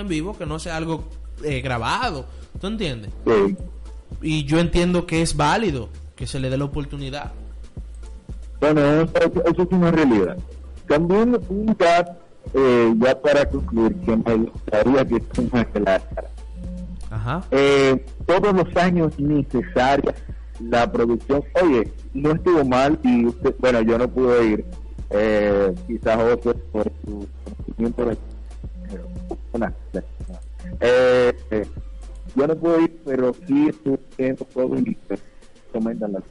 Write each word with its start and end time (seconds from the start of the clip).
en 0.00 0.08
vivo 0.08 0.36
que 0.36 0.46
no 0.46 0.58
sea 0.58 0.76
algo 0.76 1.04
eh, 1.42 1.60
grabado. 1.60 2.26
¿Tú 2.60 2.66
entiendes? 2.66 3.10
Sí. 3.26 3.56
Y 4.22 4.44
yo 4.44 4.58
entiendo 4.58 5.06
que 5.06 5.22
es 5.22 5.36
válido 5.36 5.88
que 6.16 6.26
se 6.26 6.40
le 6.40 6.50
dé 6.50 6.56
la 6.56 6.64
oportunidad. 6.64 7.32
Bueno, 8.60 8.80
eso, 8.80 9.44
eso 9.44 9.62
es 9.62 9.68
una 9.70 9.90
realidad. 9.90 10.36
También 10.88 11.38
un 11.48 11.76
dato, 11.78 12.12
eh, 12.54 12.92
ya 12.98 13.20
para 13.20 13.48
concluir, 13.48 13.94
que 13.96 14.16
me 14.16 14.34
gustaría 14.34 15.04
que 15.06 15.20
tú 15.20 15.48
me. 15.52 15.66
Ajá. 17.10 17.44
Eh, 17.50 18.04
todos 18.26 18.54
los 18.54 18.76
años 18.76 19.18
necesarios 19.18 20.14
la 20.60 20.90
producción, 20.90 21.44
oye, 21.62 21.92
no 22.14 22.32
estuvo 22.32 22.64
mal 22.64 22.98
y 23.02 23.26
usted, 23.26 23.54
bueno, 23.58 23.80
yo 23.82 23.98
no 23.98 24.08
pude 24.08 24.46
ir, 24.46 24.64
eh, 25.10 25.74
quizás 25.86 26.18
otro 26.18 26.54
por 26.72 26.90
su 27.04 27.26
conocimiento 27.44 28.04
de 28.04 28.16
una, 29.58 29.74
eh, 30.80 31.32
eh, 31.50 31.66
yo 32.34 32.46
no 32.46 32.56
puedo 32.56 32.80
ir, 32.80 33.00
pero 33.04 33.34
sí 33.46 33.68
estuve 33.68 33.98
viendo 34.16 34.44
todo 34.46 34.76
y 34.78 34.94
pues, 35.06 35.20
comentan 35.72 36.12
las 36.12 36.22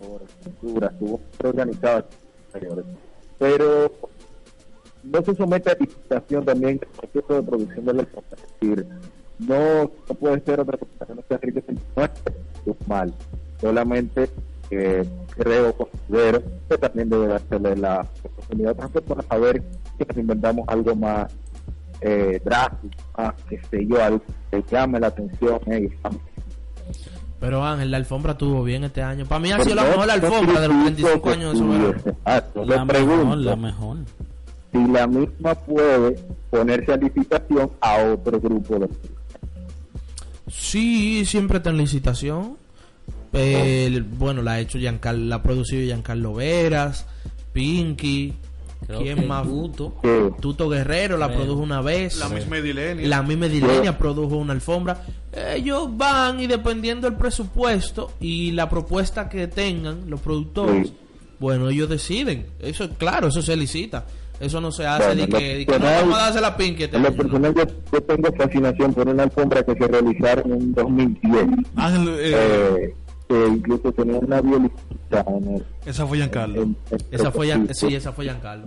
mejor 0.00 0.22
estructura, 0.22 0.88
estuvo 0.88 1.20
organizado 1.42 2.06
pero 3.38 3.90
no 5.02 5.22
se 5.22 5.34
somete 5.34 5.70
a 5.70 5.76
licitación 5.78 6.44
también 6.44 6.80
el 6.80 6.88
proceso 6.88 7.34
de 7.34 7.42
producción 7.42 7.84
de 7.84 7.92
la 7.94 8.02
es 8.02 8.10
decir, 8.60 8.86
no, 9.38 9.82
no 9.82 10.14
puede 10.14 10.40
ser 10.40 10.60
otra 10.60 10.78
cosa 10.78 11.14
no 11.14 11.22
sea 11.28 11.38
rico 11.38 11.60
no 11.96 12.04
es 12.04 12.88
mal, 12.88 13.12
solamente 13.60 14.30
que 14.70 15.06
creo, 15.36 15.72
considero 15.74 16.42
que 16.68 16.78
también 16.78 17.08
debe 17.08 17.28
dársele 17.28 17.76
la 17.76 18.06
oportunidad 18.24 18.70
a 18.70 18.72
otras 18.72 18.90
personas 18.90 19.26
a 19.28 19.38
ver 19.38 19.62
si 19.98 20.04
nos 20.04 20.16
inventamos 20.16 20.64
algo 20.68 20.96
más 20.96 21.32
eh, 22.00 22.40
drástico, 22.44 22.94
más, 23.16 23.34
que 23.48 23.60
sé 23.70 23.86
yo, 23.86 24.02
algo 24.02 24.22
que 24.50 24.64
llame 24.70 25.00
la 25.00 25.06
atención. 25.08 25.58
Eh, 25.66 25.88
Pero 27.40 27.64
Ángel, 27.64 27.90
la 27.90 27.96
alfombra 27.98 28.36
tuvo 28.38 28.62
bien 28.64 28.84
este 28.84 29.02
año. 29.02 29.26
Para 29.26 29.38
mí 29.40 29.52
ha 29.52 29.62
sido 29.62 29.74
la 29.74 29.84
mejor 29.84 30.10
alfombra 30.10 30.60
de 30.60 30.68
los 30.68 30.82
35 30.84 31.30
años 31.30 31.52
de 31.52 31.58
su 31.58 32.08
Exacto, 32.10 32.64
La 32.64 32.76
le 32.76 32.84
mejor, 32.84 32.86
pregunto 32.86 33.36
la 33.36 33.56
mejor. 33.56 33.96
si 34.72 34.86
la 34.88 35.06
misma 35.06 35.54
puede 35.54 36.16
ponerse 36.50 36.92
a 36.92 36.96
licitación 36.96 37.70
a 37.80 37.96
otro 38.12 38.40
grupo 38.40 38.78
de 38.78 38.88
Sí, 40.48 41.24
siempre 41.24 41.58
está 41.58 41.70
en 41.70 41.78
licitación. 41.78 42.56
El- 43.32 44.02
bueno, 44.04 44.40
la 44.42 44.52
ha 44.52 44.60
hecho 44.60 44.78
Giancarlo, 44.78 45.24
la 45.26 45.36
ha 45.36 45.42
producido 45.42 45.82
Giancarlo 45.82 46.34
Veras, 46.34 47.06
Pinky, 47.52 48.34
Creo 48.86 49.00
¿quién 49.00 49.16
que 49.20 49.26
más? 49.26 49.46
Tuto. 49.46 49.94
Sí. 50.02 50.08
Tuto 50.40 50.68
Guerrero 50.68 51.16
la 51.16 51.32
produjo 51.32 51.60
una 51.60 51.80
vez. 51.80 52.18
La 52.18 52.28
misma 52.28 52.58
Edilenia. 52.58 53.08
La 53.08 53.22
misma 53.22 53.46
Edilenia 53.46 53.96
produjo 53.98 54.36
una 54.36 54.52
alfombra. 54.52 55.02
Ellos 55.32 55.88
van 55.96 56.40
y 56.40 56.46
dependiendo 56.46 57.08
del 57.08 57.18
presupuesto 57.18 58.12
y 58.20 58.52
la 58.52 58.68
propuesta 58.68 59.28
que 59.28 59.48
tengan 59.48 60.08
los 60.08 60.20
productores, 60.20 60.88
Sí. 60.88 60.94
bueno, 61.38 61.68
ellos 61.68 61.88
deciden. 61.88 62.46
Eso, 62.60 62.88
claro, 62.96 63.28
eso 63.28 63.42
se 63.42 63.56
licita. 63.56 64.06
Eso 64.38 64.60
no 64.60 64.70
se 64.70 64.86
hace 64.86 65.06
Bueno, 65.06 65.22
de 65.22 65.28
que, 65.28 65.56
de 65.58 65.66
que 65.66 65.78
no 65.78 65.84
vamos 65.86 66.14
a 66.18 66.30
darse 66.30 66.40
la 66.40 66.54
En 66.58 67.02
lo 67.02 67.14
personal, 67.14 67.54
yo, 67.54 67.62
yo 67.92 68.02
tengo 68.02 68.30
fascinación 68.36 68.92
por 68.92 69.08
una 69.08 69.22
alfombra 69.22 69.62
que 69.62 69.74
se 69.74 69.88
realizaron 69.88 70.52
en 70.52 70.74
2010, 70.74 71.46
Ángel, 71.76 72.08
eh, 72.18 72.34
eh, 72.34 72.94
que 73.28 73.46
incluso 73.48 73.92
tenía 73.92 74.18
una 74.18 74.40
violinista 75.10 75.24
en 75.28 75.54
el. 75.56 75.64
esa 75.86 76.06
fue 76.06 76.18
Giancarlo. 76.18 76.62
en- 76.62 76.76
en- 76.90 76.98
Esa 77.10 77.30
fue, 77.30 77.74
sí, 77.74 77.94
esa 77.94 78.12
fue 78.12 78.24
Giancarlo. 78.24 78.66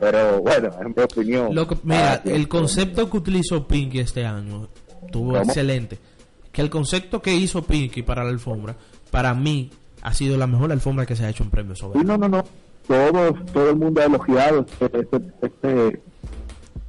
Pero 0.00 0.42
bueno, 0.42 0.68
en 0.82 0.94
mi 0.96 1.02
opinión. 1.02 1.54
Lo 1.54 1.66
que- 1.66 1.76
mira, 1.82 2.14
ah, 2.14 2.20
el 2.24 2.46
concepto 2.46 3.08
que 3.08 3.16
utilizó 3.16 3.66
Pinky 3.66 4.00
este 4.00 4.24
año 4.26 4.68
estuvo 5.06 5.32
¿Cómo? 5.32 5.42
excelente. 5.42 5.98
Que 6.52 6.60
el 6.60 6.68
concepto 6.70 7.22
que 7.22 7.34
hizo 7.34 7.62
Pinky 7.62 8.02
para 8.02 8.22
la 8.22 8.30
alfombra, 8.30 8.76
para 9.10 9.32
mí, 9.34 9.70
ha 10.02 10.12
sido 10.12 10.36
la 10.36 10.46
mejor 10.46 10.72
alfombra 10.72 11.06
que 11.06 11.16
se 11.16 11.24
ha 11.24 11.30
hecho 11.30 11.42
en 11.42 11.50
premios 11.50 11.78
sobre. 11.78 12.00
Sí, 12.00 12.04
no, 12.06 12.18
no, 12.18 12.28
no. 12.28 12.44
Todos, 12.86 13.34
todo 13.52 13.70
el 13.70 13.76
mundo 13.76 14.00
ha 14.00 14.04
elogiado 14.04 14.66
este, 14.80 14.98
este, 15.00 15.20
este- 15.42 16.02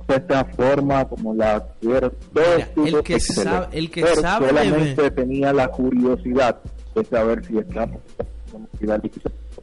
esta 0.08 0.44
forma 0.46 1.06
como 1.08 1.34
la 1.36 1.64
hicieron. 1.82 2.12
Todo 2.34 2.44
Mira, 2.56 2.66
estuvo 2.66 2.88
el 2.88 3.04
que 3.04 3.20
sabe- 3.20 3.68
el 3.78 3.92
que 3.92 4.02
Pero 4.02 4.22
sabe 4.22 4.48
solamente 4.50 5.12
tenía 5.12 5.54
la 5.54 5.68
curiosidad 5.70 6.60
de 6.96 7.06
saber 7.06 7.46
si 7.46 7.58
estamos 7.58 8.00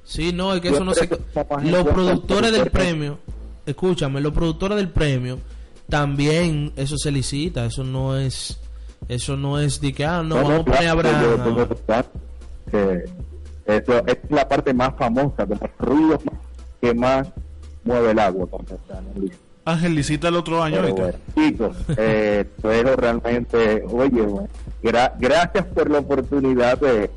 Sí, 0.04 0.32
no, 0.32 0.54
es 0.54 0.60
que 0.60 0.68
eso 0.68 0.84
no 0.84 0.94
se... 0.94 1.04
Está 1.04 1.46
Los 1.62 1.84
productores 1.84 2.52
del 2.52 2.70
premio, 2.70 3.18
escúchame, 3.64 4.20
los 4.20 4.32
productores 4.32 4.76
del 4.76 4.90
premio, 4.90 5.38
también 5.88 6.72
eso 6.76 6.96
se 6.96 7.10
licita, 7.10 7.66
eso 7.66 7.84
no 7.84 8.16
es... 8.16 8.58
Eso 9.08 9.36
no 9.36 9.60
es 9.60 9.80
de 9.80 9.92
que, 9.92 10.04
ah, 10.04 10.22
no, 10.22 10.36
vamos 10.36 10.60
a 10.60 10.64
poner 10.64 10.88
a 10.88 12.04
que 12.70 13.04
eso 13.66 14.06
es 14.06 14.18
la 14.30 14.48
parte 14.48 14.72
más 14.74 14.94
famosa 14.96 15.44
de 15.44 15.56
los 15.56 15.70
ruidos 15.78 16.20
que 16.80 16.94
más 16.94 17.28
mueve 17.84 18.10
el 18.12 18.18
agua 18.18 18.46
cuando 18.48 18.78
Ángel 19.66 19.94
licita 19.96 20.28
el 20.28 20.36
otro 20.36 20.62
año, 20.62 20.80
bueno, 20.80 21.18
chicos, 21.34 21.76
eh, 21.96 22.44
pero 22.62 22.94
realmente, 22.94 23.82
oye, 23.90 24.22
bueno, 24.22 24.48
gra- 24.80 25.12
gracias 25.18 25.64
por 25.66 25.90
la 25.90 25.98
oportunidad 25.98 26.78
de... 26.78 27.10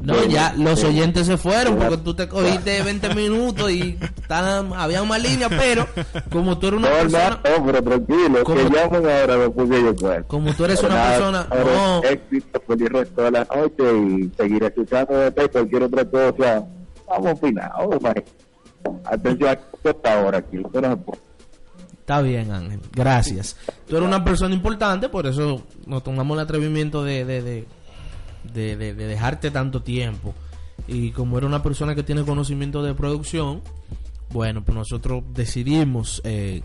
No, 0.00 0.14
de- 0.16 0.28
ya 0.28 0.52
los 0.58 0.82
de- 0.82 0.88
oyentes 0.88 1.26
se 1.28 1.36
fueron 1.38 1.78
de- 1.78 1.84
porque 1.86 1.96
tú 2.02 2.12
te 2.14 2.28
cogiste 2.28 2.82
20 2.84 3.14
minutos 3.14 3.70
y 3.70 3.96
estaban, 4.16 4.72
había 4.74 5.00
una 5.00 5.16
línea, 5.16 5.48
pero 5.48 5.86
como 6.32 6.58
tú 6.58 6.66
eres 6.66 6.80
una 6.80 6.90
No, 6.90 6.96
persona... 6.96 7.40
no, 7.56 7.64
pero 7.66 7.82
tranquilo, 7.84 8.44
¿Cómo? 8.44 8.56
que 8.56 8.64
llamen 8.64 9.06
ahora 9.08 9.36
después 9.38 9.70
que 9.70 9.82
yo 9.82 9.94
pueda. 9.96 10.22
Como 10.24 10.52
tú 10.54 10.64
eres 10.64 10.80
Pero 10.80 10.92
una 10.92 11.02
nada, 11.04 11.10
persona... 11.16 11.46
ahora 11.50 11.72
No, 11.72 12.02
éxito, 12.02 12.62
feliz 12.66 12.88
resto 12.88 13.22
de 13.22 13.30
la 13.30 13.44
noche 13.44 13.96
y 13.96 14.32
seguir 14.36 14.64
escuchando 14.64 15.14
de 15.18 15.30
ti, 15.30 15.42
cualquier 15.52 15.82
otra 15.84 16.04
cosa. 16.04 16.66
Vamos 17.08 17.26
a 17.28 17.32
opinar, 17.32 17.70
ver. 18.02 18.24
Atención 19.04 19.50
a 19.50 19.88
esta 19.88 20.20
hora 20.20 20.38
aquí, 20.38 20.56
no 20.56 20.68
se 20.68 20.96
puede. 20.96 21.25
Está 22.06 22.22
bien, 22.22 22.52
Ángel. 22.52 22.78
Gracias. 22.92 23.56
Tú 23.88 23.96
eres 23.96 24.06
una 24.06 24.22
persona 24.22 24.54
importante, 24.54 25.08
por 25.08 25.26
eso 25.26 25.66
nos 25.86 26.04
tomamos 26.04 26.36
el 26.36 26.44
atrevimiento 26.44 27.02
de, 27.02 27.24
de, 27.24 27.42
de, 27.42 27.66
de, 28.54 28.76
de- 28.76 28.94
de 28.94 29.06
dejarte 29.08 29.50
tanto 29.50 29.82
tiempo. 29.82 30.32
Y 30.86 31.10
como 31.10 31.36
eres 31.36 31.48
una 31.48 31.64
persona 31.64 31.96
que 31.96 32.04
tiene 32.04 32.22
conocimiento 32.24 32.80
de 32.84 32.94
producción, 32.94 33.60
bueno, 34.30 34.62
pues 34.64 34.76
nosotros 34.76 35.24
decidimos, 35.34 36.20
eh, 36.24 36.62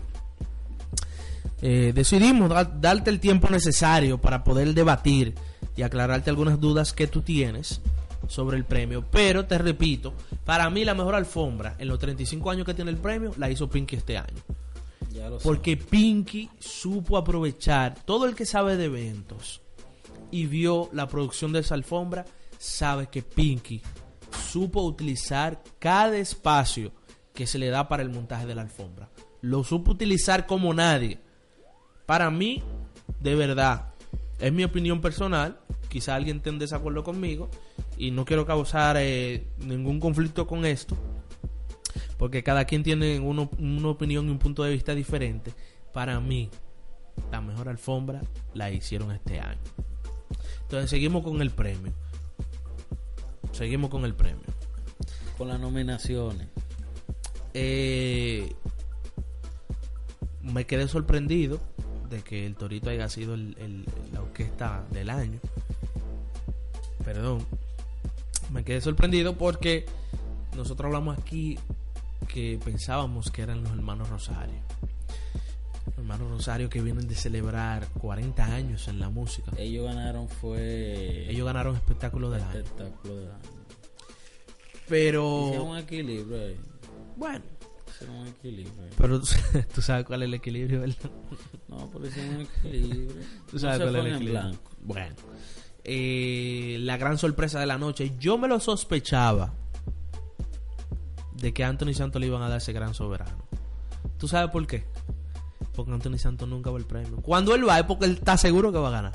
eh, 1.60 1.92
decidimos 1.92 2.48
da- 2.48 2.62
darte 2.64 3.10
el 3.10 3.18
tiempo 3.18 3.48
necesario 3.50 4.18
para 4.18 4.44
poder 4.44 4.74
debatir 4.74 5.34
y 5.76 5.82
aclararte 5.82 6.30
algunas 6.30 6.60
dudas 6.60 6.92
que 6.92 7.08
tú 7.08 7.22
tienes 7.22 7.80
sobre 8.28 8.56
el 8.56 8.64
premio. 8.64 9.04
Pero 9.10 9.44
te 9.46 9.58
repito, 9.58 10.12
para 10.44 10.70
mí 10.70 10.84
la 10.84 10.94
mejor 10.94 11.16
alfombra 11.16 11.74
en 11.78 11.88
los 11.88 11.98
35 11.98 12.48
años 12.48 12.64
que 12.64 12.74
tiene 12.74 12.92
el 12.92 12.96
premio 12.98 13.32
la 13.38 13.50
hizo 13.50 13.68
Pinky 13.68 13.96
este 13.96 14.16
año. 14.18 14.38
Porque 15.42 15.76
Pinky 15.76 16.48
supo 16.58 17.16
aprovechar, 17.16 17.94
todo 18.04 18.26
el 18.26 18.34
que 18.34 18.46
sabe 18.46 18.76
de 18.76 18.86
eventos 18.86 19.60
y 20.30 20.46
vio 20.46 20.88
la 20.92 21.08
producción 21.08 21.52
de 21.52 21.60
esa 21.60 21.74
alfombra, 21.74 22.24
sabe 22.58 23.08
que 23.08 23.22
Pinky 23.22 23.82
supo 24.50 24.82
utilizar 24.82 25.62
cada 25.78 26.16
espacio 26.16 26.92
que 27.34 27.46
se 27.46 27.58
le 27.58 27.68
da 27.68 27.88
para 27.88 28.02
el 28.02 28.10
montaje 28.10 28.46
de 28.46 28.54
la 28.54 28.62
alfombra. 28.62 29.08
Lo 29.40 29.64
supo 29.64 29.92
utilizar 29.92 30.46
como 30.46 30.72
nadie. 30.72 31.20
Para 32.06 32.30
mí, 32.30 32.62
de 33.20 33.34
verdad, 33.34 33.92
Es 34.38 34.52
mi 34.52 34.64
opinión 34.64 35.00
personal. 35.00 35.60
Quizá 35.88 36.16
alguien 36.16 36.38
esté 36.38 36.50
en 36.50 36.58
desacuerdo 36.58 37.04
conmigo. 37.04 37.48
Y 37.96 38.10
no 38.10 38.24
quiero 38.24 38.44
causar 38.44 38.96
eh, 38.98 39.46
ningún 39.58 40.00
conflicto 40.00 40.48
con 40.48 40.64
esto. 40.66 40.96
Porque 42.22 42.44
cada 42.44 42.66
quien 42.66 42.84
tiene 42.84 43.18
uno- 43.18 43.50
una 43.58 43.88
opinión 43.88 44.28
y 44.28 44.30
un 44.30 44.38
punto 44.38 44.62
de 44.62 44.70
vista 44.70 44.94
diferente. 44.94 45.52
Para 45.92 46.20
mí, 46.20 46.50
la 47.32 47.40
mejor 47.40 47.68
alfombra 47.68 48.22
la 48.54 48.70
hicieron 48.70 49.10
este 49.10 49.40
año. 49.40 49.58
Entonces 50.62 50.88
seguimos 50.88 51.24
con 51.24 51.42
el 51.42 51.50
premio. 51.50 51.92
Seguimos 53.50 53.90
con 53.90 54.04
el 54.04 54.14
premio. 54.14 54.44
Con 55.36 55.48
las 55.48 55.58
nominaciones. 55.58 56.46
Eh, 57.54 58.52
me 60.42 60.64
quedé 60.64 60.86
sorprendido 60.86 61.58
de 62.08 62.22
que 62.22 62.46
el 62.46 62.54
Torito 62.54 62.88
haya 62.90 63.08
sido 63.08 63.34
el, 63.34 63.56
el- 63.58 63.84
la 64.12 64.22
orquesta 64.22 64.84
del 64.92 65.10
año. 65.10 65.40
Perdón. 67.04 67.44
Me 68.52 68.62
quedé 68.62 68.80
sorprendido 68.80 69.36
porque 69.36 69.86
nosotros 70.54 70.86
hablamos 70.86 71.18
aquí 71.18 71.58
que 72.26 72.58
pensábamos 72.64 73.30
que 73.30 73.42
eran 73.42 73.62
los 73.62 73.72
hermanos 73.72 74.08
Rosario. 74.08 74.60
Los 75.86 75.98
hermanos 75.98 76.30
Rosario 76.30 76.68
que 76.70 76.80
vienen 76.80 77.08
de 77.08 77.14
celebrar 77.14 77.86
40 78.00 78.44
años 78.44 78.88
en 78.88 78.98
la 79.00 79.08
música. 79.10 79.52
Ellos 79.56 79.84
ganaron 79.86 80.28
fue 80.28 81.28
Ellos 81.30 81.44
ganaron 81.46 81.74
espectáculo 81.76 82.30
del 82.30 82.42
año. 82.42 82.58
espectáculo 82.58 83.16
de 83.16 83.26
año. 83.26 83.38
Hicieron 83.42 84.86
Pero 84.88 85.64
un 85.64 85.78
equilibrio 85.78 86.38
ahí. 86.40 86.56
bueno, 87.16 87.44
Hicieron 87.94 88.16
un 88.16 88.26
equilibrio 88.28 88.82
ahí. 88.84 88.90
pero 88.96 89.20
tú 89.74 89.82
sabes 89.82 90.04
cuál 90.06 90.22
es 90.22 90.26
el 90.26 90.34
equilibrio, 90.34 90.80
¿verdad? 90.80 91.10
No, 91.68 91.88
pero 91.92 92.06
hicieron 92.06 92.34
un 92.36 92.40
equilibrio. 92.42 93.22
Tú 93.50 93.58
sabes 93.58 93.78
no 93.78 93.84
cuál 93.86 93.96
es 93.96 94.00
el 94.02 94.12
equilibrio. 94.14 94.40
blanco. 94.42 94.70
Bueno, 94.82 95.14
eh, 95.84 96.76
la 96.80 96.96
gran 96.96 97.18
sorpresa 97.18 97.58
de 97.60 97.66
la 97.66 97.78
noche. 97.78 98.12
Yo 98.18 98.38
me 98.38 98.48
lo 98.48 98.60
sospechaba 98.60 99.52
de 101.42 101.52
que 101.52 101.64
a 101.64 101.68
Anthony 101.68 101.92
Santos 101.92 102.20
le 102.20 102.28
iban 102.28 102.40
a 102.42 102.48
dar 102.48 102.56
ese 102.58 102.72
gran 102.72 102.94
soberano. 102.94 103.36
¿Tú 104.16 104.26
sabes 104.28 104.50
por 104.50 104.66
qué? 104.66 104.84
Porque 105.74 105.92
Anthony 105.92 106.16
Santos 106.18 106.48
nunca 106.48 106.70
va 106.70 106.78
al 106.78 106.84
premio. 106.86 107.16
Cuando 107.20 107.54
él 107.54 107.68
va 107.68 107.78
es 107.78 107.84
porque 107.84 108.06
él 108.06 108.12
está 108.12 108.36
seguro 108.38 108.72
que 108.72 108.78
va 108.78 108.88
a 108.88 108.92
ganar. 108.92 109.12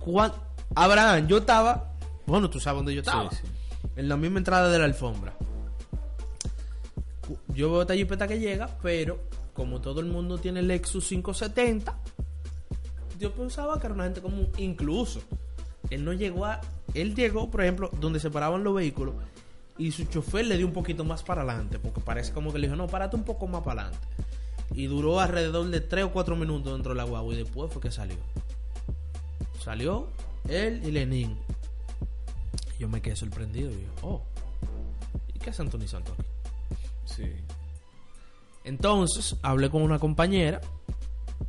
Cuan- 0.00 0.32
Abraham, 0.74 1.26
yo 1.26 1.38
estaba. 1.38 1.92
Bueno, 2.26 2.48
tú 2.48 2.60
sabes 2.60 2.78
dónde 2.78 2.94
yo 2.94 3.00
estaba. 3.00 3.30
Sí, 3.30 3.36
sí. 3.42 3.48
En 3.96 4.08
la 4.08 4.16
misma 4.16 4.38
entrada 4.38 4.68
de 4.70 4.78
la 4.78 4.84
alfombra. 4.84 5.34
Yo 7.48 7.70
veo 7.70 7.82
esta 7.82 7.94
jipeta 7.94 8.26
que 8.26 8.38
llega, 8.38 8.68
pero 8.82 9.18
como 9.52 9.80
todo 9.80 10.00
el 10.00 10.06
mundo 10.06 10.38
tiene 10.38 10.60
el 10.60 10.68
Lexus 10.68 11.08
570, 11.08 11.94
yo 13.18 13.32
pensaba 13.32 13.78
que 13.80 13.86
era 13.86 13.94
una 13.94 14.04
gente 14.04 14.22
común. 14.22 14.48
Incluso, 14.58 15.20
él 15.90 16.04
no 16.04 16.12
llegó 16.12 16.46
a. 16.46 16.60
Él 16.94 17.14
llegó, 17.14 17.50
por 17.50 17.62
ejemplo, 17.62 17.90
donde 18.00 18.20
se 18.20 18.30
paraban 18.30 18.62
los 18.64 18.74
vehículos 18.74 19.14
y 19.78 19.92
su 19.92 20.04
chofer 20.06 20.46
le 20.46 20.56
dio 20.56 20.66
un 20.66 20.72
poquito 20.72 21.04
más 21.04 21.22
para 21.22 21.42
adelante, 21.42 21.78
porque 21.78 22.00
parece 22.00 22.32
como 22.32 22.52
que 22.52 22.58
le 22.58 22.66
dijo, 22.66 22.76
no, 22.76 22.86
párate 22.88 23.16
un 23.16 23.24
poco 23.24 23.46
más 23.46 23.62
para 23.62 23.82
adelante. 23.82 24.06
Y 24.74 24.86
duró 24.86 25.20
alrededor 25.20 25.68
de 25.68 25.80
3 25.80 26.04
o 26.06 26.12
4 26.12 26.36
minutos 26.36 26.72
dentro 26.72 26.92
de 26.92 26.96
la 26.98 27.04
guagua 27.04 27.32
y 27.34 27.38
después 27.38 27.72
fue 27.72 27.80
que 27.80 27.90
salió. 27.90 28.16
Salió 29.62 30.08
él 30.48 30.82
y 30.84 30.90
Lenin. 30.90 31.36
Yo 32.78 32.88
me 32.88 33.00
quedé 33.00 33.16
sorprendido 33.16 33.70
y 33.70 33.74
dije, 33.74 33.88
oh, 34.02 34.22
¿y 35.34 35.38
qué 35.38 35.50
hace 35.50 35.62
Anthony 35.62 35.86
Santos 35.88 36.14
aquí? 36.18 36.28
Sí. 37.06 37.32
Entonces 38.64 39.36
hablé 39.42 39.70
con 39.70 39.82
una 39.82 39.98
compañera 39.98 40.60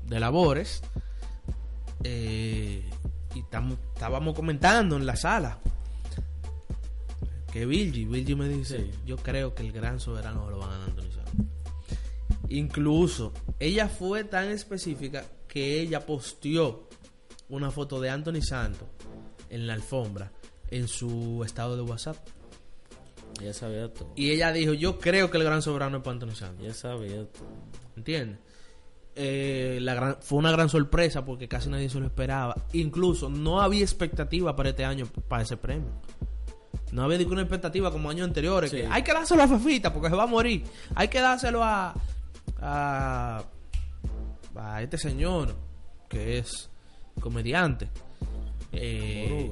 de 0.08 0.20
labores 0.20 0.82
eh, 2.04 2.90
y 3.36 3.42
tam- 3.44 3.78
estábamos 3.94 4.34
comentando 4.36 4.96
en 4.96 5.06
la 5.06 5.16
sala 5.16 5.60
que 7.51 7.66
Bilgi, 7.66 8.06
Bilgi 8.06 8.36
me 8.36 8.48
dice, 8.48 8.78
Sí. 8.78 8.92
yo 9.06 9.18
creo 9.18 9.54
que 9.56 9.63
el 9.63 9.72
gran 9.72 10.00
soberano 10.00 10.50
lo 10.50 10.60
van 10.60 10.72
a 10.72 10.78
dar 10.80 10.90
Anthony 10.90 11.12
Santos. 11.12 11.46
Incluso 12.50 13.34
ella 13.60 13.88
fue 13.90 14.24
tan 14.24 14.50
específica 14.50 15.25
que 15.48 15.80
ella 15.81 16.06
posteó 16.06 16.88
una 17.50 17.72
foto 17.72 18.00
de 18.00 18.10
Anthony 18.10 18.42
Santos 18.42 18.88
en 19.50 19.68
la 19.68 19.74
alfombra 19.74 20.31
en 20.69 20.88
su 20.88 21.44
estado 21.46 21.75
de 21.75 21.81
WhatsApp. 21.84 22.18
Ya 23.42 23.54
sabía 23.54 23.92
todo. 23.94 24.12
Y 24.16 24.31
ella 24.31 24.51
dijo, 24.51 24.74
yo 24.74 25.00
creo 25.00 25.31
que 25.31 25.38
el 25.38 25.44
gran 25.44 25.62
soberano 25.62 25.98
es 25.98 26.04
para 26.04 26.13
Anthony 26.16 26.36
Santos. 26.36 26.66
Ya 26.66 26.74
sabía 26.74 27.25
todo. 27.25 27.48
¿Entiendes? 27.96 28.40
Eh, 29.16 29.80
la 29.81 29.94
gran- 29.96 30.18
fue 30.22 30.38
una 30.40 30.51
gran 30.51 30.69
sorpresa 30.69 31.25
porque 31.25 31.48
casi 31.48 31.69
nadie 31.69 31.90
se 31.90 32.00
lo 32.00 32.06
esperaba. 32.06 32.56
Incluso 32.74 33.30
no 33.30 33.62
había 33.62 33.81
expectativa 33.81 34.56
para 34.56 34.69
este 34.69 34.86
año 34.86 35.06
para 35.28 35.44
ese 35.44 35.57
premio. 35.57 35.92
No 36.91 37.03
había 37.03 37.18
ninguna 37.18 37.41
expectativa 37.41 37.91
como 37.91 38.09
años 38.09 38.27
anteriores. 38.27 38.71
Sí. 38.71 38.77
Que 38.77 38.88
hay 38.88 39.03
que 39.03 39.13
dárselo 39.13 39.44
a 39.44 39.47
Fefita 39.47 39.94
porque 39.94 40.09
se 40.09 40.15
va 40.15 40.24
a 40.24 40.27
morir. 40.27 40.63
Hay 40.95 41.07
que 41.07 41.19
dárselo 41.21 41.63
a, 41.63 41.94
a, 42.62 43.44
a 44.56 44.81
este 44.81 44.97
señor 44.97 45.56
que 46.07 46.39
es 46.39 46.69
comediante. 47.19 47.89
Eh, 48.71 49.51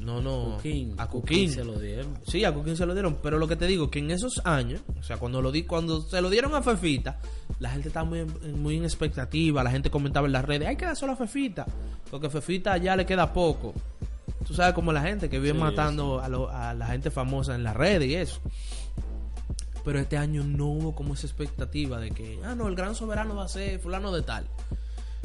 no, 0.00 0.20
no. 0.22 0.56
Cuquín. 0.56 0.94
A 0.98 1.08
Cuquín 1.08 1.50
se 1.50 1.64
lo 1.64 1.78
dieron. 1.78 2.18
Sí, 2.26 2.44
a 2.44 2.52
Cuquín 2.54 2.76
se 2.76 2.86
lo 2.86 2.94
dieron, 2.94 3.18
pero 3.22 3.38
lo 3.38 3.48
que 3.48 3.56
te 3.56 3.66
digo 3.66 3.90
que 3.90 3.98
en 3.98 4.10
esos 4.12 4.40
años, 4.44 4.80
o 4.98 5.02
sea, 5.02 5.16
cuando 5.16 5.42
lo 5.42 5.50
di, 5.50 5.64
cuando 5.64 6.00
se 6.02 6.20
lo 6.20 6.30
dieron 6.30 6.54
a 6.54 6.62
Fefita, 6.62 7.18
la 7.58 7.70
gente 7.70 7.88
estaba 7.88 8.04
muy, 8.08 8.20
en- 8.20 8.62
muy 8.62 8.76
en 8.76 8.84
expectativa, 8.84 9.62
la 9.64 9.70
gente 9.72 9.90
comentaba 9.90 10.26
en 10.26 10.32
las 10.32 10.44
redes, 10.44 10.68
hay 10.68 10.76
que 10.76 10.84
dárselo 10.84 11.12
a 11.12 11.16
Fefita, 11.16 11.66
porque 12.10 12.30
Fefita 12.30 12.76
ya 12.76 12.94
le 12.94 13.04
queda 13.04 13.32
poco. 13.32 13.74
Tú 14.46 14.54
sabes 14.54 14.74
como 14.74 14.92
la 14.92 15.02
gente 15.02 15.28
que 15.28 15.38
vive 15.38 15.52
Sí, 15.54 15.58
matando 15.58 16.20
A, 16.20 16.28
lo- 16.28 16.48
a 16.50 16.72
la 16.74 16.86
gente 16.86 17.10
famosa 17.10 17.54
en 17.54 17.62
las 17.64 17.76
redes 17.76 18.08
y 18.08 18.14
eso. 18.14 18.40
Pero 19.84 19.98
este 20.00 20.16
año 20.18 20.44
no 20.44 20.66
hubo 20.66 20.94
como 20.94 21.14
esa 21.14 21.26
expectativa 21.26 21.98
de 21.98 22.10
que, 22.10 22.38
ah, 22.44 22.54
no, 22.54 22.68
el 22.68 22.74
gran 22.74 22.94
soberano 22.94 23.34
va 23.34 23.44
a 23.44 23.48
ser 23.48 23.78
fulano 23.80 24.12
de 24.12 24.22
tal. 24.22 24.46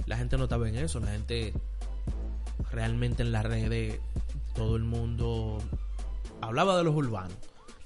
La 0.06 0.18
gente 0.18 0.38
no 0.38 0.44
estaba 0.46 0.68
en 0.68 0.76
eso, 0.76 1.00
la 1.00 1.12
gente 1.12 1.54
realmente 2.72 3.24
en 3.24 3.32
las 3.32 3.46
redes 3.46 4.00
todo 4.56 4.76
el 4.76 4.84
mundo 4.84 5.60
hablaba 6.42 6.78
de 6.78 6.84
los 6.84 6.96
urbanos. 6.96 7.36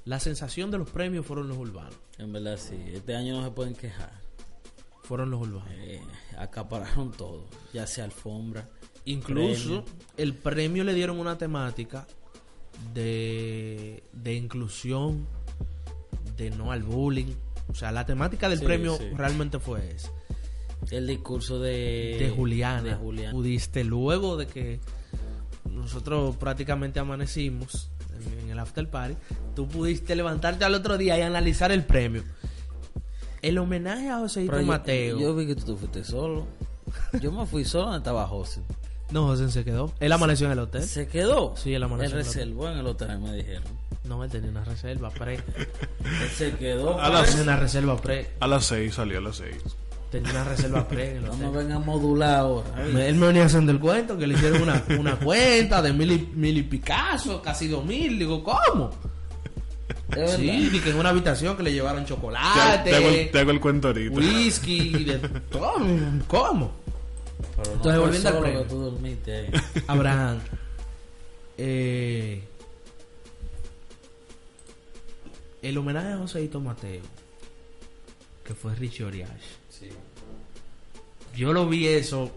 La 0.06 0.20
sensación 0.20 0.72
de 0.72 0.78
los 0.78 0.90
premios 0.90 1.26
fueron 1.26 1.48
los 1.50 1.58
urbanos. 1.58 1.94
En 2.18 2.32
verdad 2.32 2.58
sí. 2.58 2.76
Este 2.94 3.16
año 3.16 3.38
no 3.38 3.44
se 3.44 3.52
pueden 3.52 3.74
quejar. 3.76 4.12
Fueron 5.08 5.32
los 5.32 5.42
urbanos. 5.42 5.70
Eh, 5.72 6.02
acapararon 6.38 7.12
todo. 7.12 7.46
Ya 7.74 7.88
sea 7.88 8.04
alfombra. 8.06 8.68
Incluso 9.06 9.84
premio. 9.86 10.04
el 10.18 10.34
premio 10.34 10.84
le 10.84 10.94
dieron 10.94 11.20
una 11.20 11.38
temática 11.38 12.06
de, 12.94 14.04
de 14.12 14.34
inclusión, 14.34 15.26
de 16.36 16.50
no 16.52 16.72
al 16.72 16.84
bullying. 16.84 17.34
O 17.70 17.74
sea, 17.74 17.92
la 17.92 18.06
temática 18.06 18.50
del 18.50 18.60
Sí, 18.60 18.66
premio 18.66 18.98
sí. 18.98 19.10
realmente 19.16 19.60
fue 19.60 19.92
esa. 19.92 20.12
El 20.92 21.08
discurso 21.08 21.60
de... 21.60 22.18
de 22.20 22.30
Juliana. 22.36 22.82
De 22.82 22.96
Juliana. 22.96 23.32
Pudiste 23.32 23.84
luego 23.84 24.38
de 24.38 24.48
que 24.48 24.80
nosotros 25.70 26.36
prácticamente 26.38 27.00
amanecimos 27.00 27.90
en, 28.16 28.40
en 28.46 28.50
el 28.52 28.60
after 28.60 28.90
party, 28.90 29.16
tú 29.56 29.68
pudiste 29.68 30.16
levantarte 30.16 30.66
al 30.66 30.74
otro 30.76 30.98
día 30.98 31.18
y 31.18 31.22
analizar 31.22 31.72
el 31.72 31.84
premio. 31.84 32.24
El 33.42 33.58
homenaje 33.58 34.10
a 34.10 34.18
Joséito 34.20 34.52
Pero 34.52 34.62
yo- 34.62 34.68
Mateo. 34.68 35.20
Yo, 35.20 35.36
vi 35.36 35.48
que 35.48 35.56
tú 35.56 35.66
te 35.74 35.76
fuiste 35.80 36.04
solo. 36.04 36.46
Yo 37.22 37.32
me 37.32 37.46
fui 37.46 37.66
solo 37.66 37.86
donde 37.86 37.98
estaba 38.00 38.28
José. 38.28 38.62
No, 39.12 39.26
José 39.28 39.50
se 39.52 39.64
quedó. 39.64 39.92
Él 40.00 40.12
amaneció 40.12 40.48
en 40.48 40.54
el 40.54 40.60
hotel. 40.60 40.84
¿Se 40.84 41.08
quedó? 41.08 41.54
Sí, 41.56 41.74
él 41.74 41.84
amaneció 41.84 42.08
Él 42.08 42.12
en 42.14 42.20
el 42.20 42.28
hotel. 42.30 42.42
reservó 42.44 42.70
en 42.70 42.78
el 42.78 42.88
hotel, 42.88 43.20
me 43.20 43.34
dijeron. 43.36 43.64
No, 44.04 44.24
él 44.24 44.30
tenía 44.32 44.50
una 44.50 44.64
reserva 44.64 45.10
pre. 45.10 45.36
Él 46.04 46.30
se 46.36 46.54
quedó. 46.54 47.00
A 47.00 47.10
las- 47.10 47.36
una 47.36 47.58
reserva 47.58 47.98
pre. 47.98 48.32
A 48.40 48.48
las 48.48 48.66
6 48.66 48.94
salió 48.96 49.18
a 49.18 49.22
las 49.22 49.36
6. 49.38 49.56
Tenía 50.12 50.32
una 50.32 50.44
reserva 50.46 50.88
pre 50.88 51.12
en 51.12 51.18
el 51.18 51.26
No 51.26 51.34
hotel. 51.34 51.48
me 51.52 51.58
vengan 51.58 51.82
a 51.82 51.86
modular 51.86 52.36
ahora. 52.40 52.70
Me- 52.94 53.08
Él 53.10 53.16
me 53.16 53.28
venía 53.28 53.46
haciendo 53.46 53.72
el 53.74 53.80
cuento 53.80 54.18
que 54.18 54.26
le 54.28 54.36
hicieron 54.36 54.62
una, 54.62 54.82
una 54.98 55.16
cuenta 55.20 55.82
de 55.82 55.92
mil 55.92 56.12
y, 56.12 56.30
mil 56.34 56.58
y 56.58 56.64
Picasso, 56.64 57.42
casi 57.42 57.68
dos 57.68 57.84
mil. 57.86 58.18
Digo, 58.18 58.42
¿cómo? 58.44 58.92
Es. 60.16 60.32
Sí, 60.36 60.70
y 60.74 60.80
que 60.80 60.90
en 60.92 60.96
una 60.98 61.10
habitación 61.10 61.58
que 61.58 61.64
le 61.64 61.74
llevaron 61.74 62.04
Te, 62.04 62.10
chocolate, 62.10 62.90
te 62.90 62.96
hago 62.96 63.08
el, 63.10 63.32
te 63.32 63.40
hago 63.40 63.52
el 63.52 63.60
cuento 63.60 63.88
ahorita. 63.90 64.18
whisky, 64.18 65.04
de 65.04 65.18
todo. 65.50 65.74
¿Cómo? 66.28 66.72
Pero 67.56 67.70
no 67.70 67.74
Entonces, 67.74 68.00
volviendo 68.02 68.30
al 68.30 68.40
premio. 68.40 68.64
que 68.64 68.70
tú 68.70 68.78
dormiste 68.80 69.36
ahí. 69.36 69.50
Abraham. 69.88 70.40
eh, 71.58 72.44
el 75.62 75.78
homenaje 75.78 76.14
a 76.14 76.18
Joséito 76.18 76.60
Mateo, 76.60 77.02
que 78.44 78.54
fue 78.54 78.74
Richie 78.76 79.04
Oriach. 79.04 79.30
Sí. 79.70 79.90
Yo 81.36 81.52
lo 81.54 81.68
vi 81.68 81.88
eso 81.88 82.32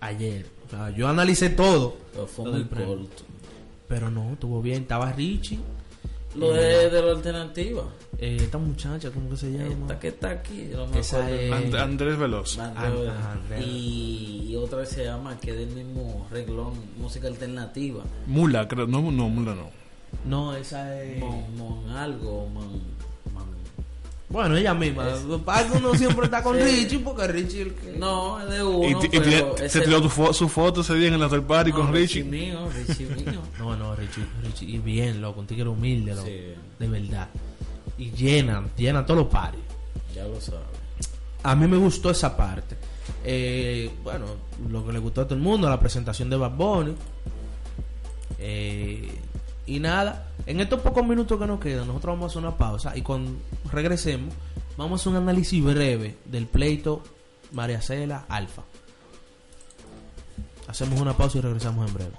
ayer. 0.00 0.46
O 0.66 0.70
sea, 0.70 0.90
yo 0.90 1.08
analicé 1.08 1.50
todo. 1.50 1.96
Pero 2.12 2.26
fue 2.26 2.50
muy 2.50 2.64
corto. 2.64 3.24
Pero 3.88 4.10
no, 4.10 4.32
estuvo 4.34 4.60
bien. 4.60 4.82
Estaba 4.82 5.12
Richie. 5.12 5.58
Lo 6.34 6.52
de, 6.52 6.90
de 6.90 7.02
la 7.02 7.10
alternativa. 7.12 7.84
Eh, 8.18 8.36
esta 8.40 8.58
muchacha, 8.58 9.10
¿cómo 9.10 9.30
que 9.30 9.36
se 9.36 9.50
llama? 9.52 9.70
Esta 9.72 9.98
que 9.98 10.08
está 10.08 10.30
aquí, 10.30 10.68
yo 10.70 10.78
no 10.78 10.86
me 10.88 11.00
Esa 11.00 11.18
acuerdo. 11.24 11.36
es- 11.40 11.52
And- 11.52 11.74
Andrés 11.76 12.18
Veloz. 12.18 12.58
Andrea. 12.58 13.60
y, 13.60 14.46
y 14.50 14.56
otra 14.56 14.80
que 14.80 14.86
se 14.86 15.04
llama, 15.04 15.38
que 15.40 15.50
es 15.52 15.56
del 15.58 15.68
mismo 15.70 16.26
reglón, 16.30 16.74
música 16.98 17.28
alternativa. 17.28 18.02
Mula, 18.26 18.66
creo. 18.68 18.86
No, 18.86 19.00
no, 19.10 19.28
Mula 19.28 19.54
no. 19.54 19.70
No, 20.24 20.54
esa 20.56 21.02
es... 21.02 21.18
Mon, 21.18 21.56
mon 21.56 21.90
algo, 21.90 22.46
man- 22.48 22.80
Bueno, 24.30 24.56
ella 24.58 24.74
misma. 24.74 25.04
Algo 25.46 25.76
uno 25.78 25.94
siempre 25.94 26.26
está 26.26 26.42
con 26.42 26.56
Sí. 26.58 26.62
Richie 26.62 26.98
porque 26.98 27.26
Richie 27.28 27.62
el 27.62 27.74
que... 27.74 27.92
No, 27.92 28.38
es 28.40 28.50
de 28.50 28.62
uno, 28.62 28.86
y 29.04 29.08
pero 29.08 29.54
te 29.54 29.80
tiró 29.80 30.02
tu 30.02 30.08
fo- 30.10 30.32
su 30.34 30.48
foto 30.50 30.82
ese 30.82 30.94
día 30.96 31.08
en 31.08 31.14
el 31.14 31.22
after 31.22 31.42
party 31.42 31.70
no, 31.70 31.76
con 31.78 31.92
Richie. 31.94 32.24
mío, 32.24 32.68
Richie 32.86 33.06
mío. 33.24 33.40
No, 33.58 33.74
no, 33.76 33.96
Richie, 33.96 34.24
Richie, 34.44 34.66
y 34.68 34.78
bien, 34.78 35.22
loco, 35.22 35.40
un 35.40 35.46
tigre 35.46 35.68
humilde, 35.68 36.14
loco, 36.14 36.26
Sí. 36.26 36.40
de 36.78 36.88
verdad. 36.88 37.28
Y 37.96 38.10
llenan, 38.10 38.70
llenan 38.76 39.06
todos 39.06 39.20
los 39.22 39.28
pares. 39.32 39.60
Ya 40.14 40.24
lo 40.24 40.38
sabes. 40.40 40.60
A 41.42 41.54
mí 41.56 41.66
me 41.66 41.76
gustó 41.78 42.10
esa 42.10 42.36
parte. 42.36 42.76
Eh, 43.24 43.90
bueno, 44.04 44.26
lo 44.70 44.86
que 44.86 44.92
le 44.92 44.98
gustó 44.98 45.22
a 45.22 45.24
todo 45.24 45.36
el 45.36 45.40
mundo, 45.40 45.68
la 45.70 45.80
presentación 45.80 46.28
de 46.28 46.36
Bad 46.36 46.50
Bunny. 46.52 46.94
Eh, 48.38 49.10
y 49.68 49.80
nada, 49.80 50.28
en 50.46 50.60
estos 50.60 50.80
pocos 50.80 51.06
minutos 51.06 51.38
que 51.38 51.46
nos 51.46 51.60
quedan, 51.60 51.86
nosotros 51.86 52.14
vamos 52.14 52.24
a 52.24 52.26
hacer 52.32 52.48
una 52.48 52.56
pausa 52.56 52.96
y 52.96 53.02
cuando 53.02 53.32
regresemos, 53.70 54.34
vamos 54.78 55.00
a 55.00 55.02
hacer 55.02 55.10
un 55.12 55.28
análisis 55.28 55.62
breve 55.62 56.16
del 56.24 56.46
pleito 56.46 57.02
María 57.52 57.82
Cela 57.82 58.24
Alfa. 58.28 58.62
Hacemos 60.66 61.00
una 61.00 61.14
pausa 61.14 61.38
y 61.38 61.40
regresamos 61.42 61.86
en 61.86 61.94
breve. 61.94 62.12